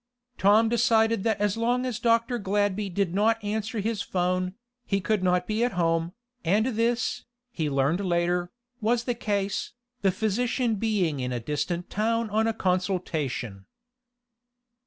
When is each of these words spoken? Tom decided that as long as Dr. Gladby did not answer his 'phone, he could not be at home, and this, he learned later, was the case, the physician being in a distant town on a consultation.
Tom 0.39 0.67
decided 0.67 1.23
that 1.25 1.39
as 1.39 1.55
long 1.55 1.85
as 1.85 1.99
Dr. 1.99 2.39
Gladby 2.39 2.89
did 2.89 3.13
not 3.13 3.37
answer 3.43 3.79
his 3.81 4.01
'phone, 4.01 4.55
he 4.83 4.99
could 4.99 5.21
not 5.21 5.45
be 5.45 5.63
at 5.63 5.73
home, 5.73 6.13
and 6.43 6.65
this, 6.65 7.25
he 7.51 7.69
learned 7.69 7.99
later, 8.03 8.51
was 8.81 9.03
the 9.03 9.13
case, 9.13 9.73
the 10.01 10.09
physician 10.11 10.73
being 10.77 11.19
in 11.19 11.31
a 11.31 11.39
distant 11.39 11.91
town 11.91 12.31
on 12.31 12.47
a 12.47 12.51
consultation. 12.53 13.67